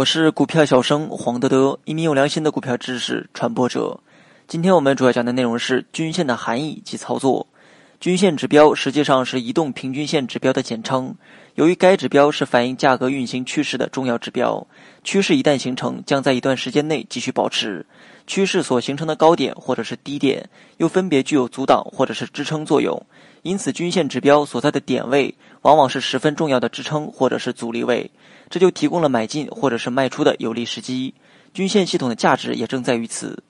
[0.00, 4.00] 我是股票小生黄德德，一名有良心的股票知识传播者。
[4.48, 7.46] 今天我们主要讲的内容是均线的含义及操作。
[8.00, 11.14] 均线指标实际上是移动平均线指标的简称。
[11.56, 14.66] 由于该指标是反映价格运行趋势的重要指标，
[15.04, 17.84] 趋势一旦形成，将在一段时间内继续保持。
[18.26, 20.48] 趋势所形成的高点或者是低点，
[20.78, 23.04] 又分别具有阻挡或者是支撑作用。
[23.42, 28.10] 因此，均线指标所在的点位，往往是十分重要的支撑或者是阻力位。
[28.50, 31.14] 这就提供了买进或者是卖出的有利时机。
[31.54, 33.42] 均线系统的价值也正在于此。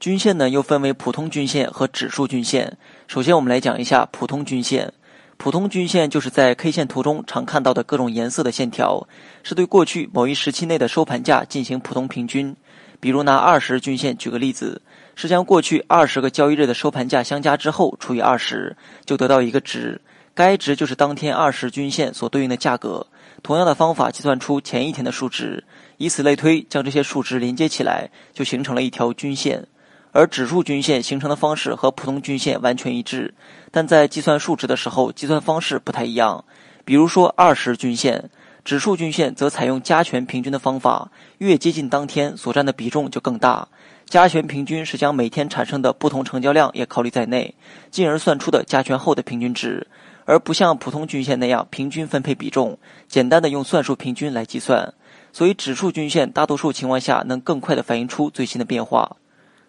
[0.00, 2.76] 均线呢又分为普通均线和指数均线。
[3.06, 4.92] 首先，我们来讲一下普通均线。
[5.36, 9.06] 普通均线就是在 K 线图中常看到的各种颜色的线条，
[9.42, 12.54] 是对过去某一时期内的收盘价进行普通平均。
[13.00, 14.80] 比如拿二十均线举个例子，
[15.14, 20.00] 是将过去二十个交易日的收盘价相加之后除以二十，就得到一个值。
[20.34, 23.06] 该值就是当天二十均线所对应的价格。
[23.42, 25.64] 同样的方法计算出前一天的数值，
[25.98, 29.66] 以此类推，将这些数值连接起来，就形成了一条均线。
[30.12, 33.34] 而指数均线形成的方式和普通均线完全一致，
[33.70, 36.44] 但在计算数值的时候，计算方式不太一样。
[36.84, 38.30] 比如说二十均线，
[38.64, 43.68] 指数均线则采用加权平均的方法，越接近当天所占的比重就更大。
[44.06, 47.54] 加权平均是将每天产生的不同成交量也考虑在内，
[47.90, 49.86] 进而算出的加权后的平均值。
[50.26, 54.94] 而不像普通均线那样平均分配比重，简单的用算术平均来计算，
[55.34, 59.16] 所以指数均线大多数情况下能更快的反映出最新的变化。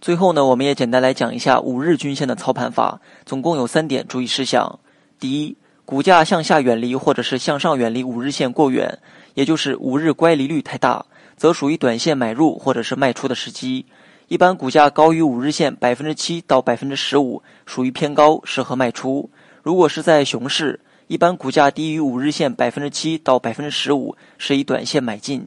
[0.00, 4.80] 最后呢，我们也简单来讲一下五日均线的操盘法，总共有三点注意事项：
[5.20, 5.56] 第一，
[5.90, 8.96] 股价向下远离或者是向上远离五日线过远，
[9.34, 11.04] 也就是五日乖离率太大，
[11.36, 13.84] 则属于短线买入或者是卖出的时机。
[14.28, 19.28] 一般股价高于五日线百分之七到百分之十五，属于偏高，适合卖出。
[19.64, 25.44] 如果是在熊市，一般股价低于五日线百分之七到百分之十五，是以短线买进。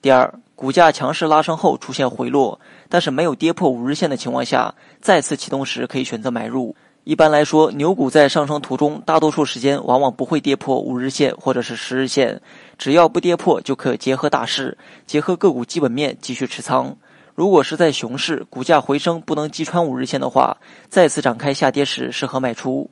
[0.00, 6.76] 第二，股价强势拉升后出现回落，但是没有跌破五日线的情况下，再次启动时可以选择买入。
[7.10, 12.40] 一般来说，牛股在上升途中，大多数时间往往不会跌破五日线或者是十日线，
[12.78, 14.78] 只要不跌破，就可结合大势，
[15.08, 16.96] 结合个股基本面继续持仓。
[17.34, 20.56] 如果是在熊市，股价回升不能击穿五日线的话，
[20.88, 22.88] 再次展开下跌时适合卖出。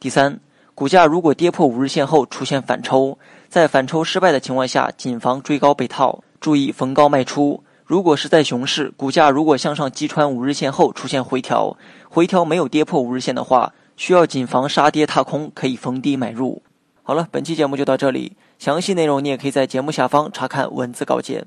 [0.00, 0.40] 第三，
[0.74, 3.16] 股价如果跌破五日线后出现反抽，
[3.48, 7.62] 在反抽失败的情况下，谨防追高被套，注意逢高卖出。
[7.90, 11.76] 如果是在熊市，股价如果向上击穿五日线后出现回调，
[12.08, 16.62] 回调没有跌破五日线的话，需要谨防杀跌踏空，可以逢低买入。
[17.02, 21.44] 好了，本期节目就到这里，详细内容你也可以在节目下方查看文字稿件。